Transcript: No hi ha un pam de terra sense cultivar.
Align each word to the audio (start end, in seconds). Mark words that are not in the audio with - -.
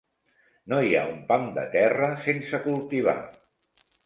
No 0.71 0.79
hi 0.85 0.95
ha 0.99 1.03
un 1.11 1.19
pam 1.27 1.45
de 1.59 1.67
terra 1.75 2.09
sense 2.25 2.63
cultivar. 2.65 3.17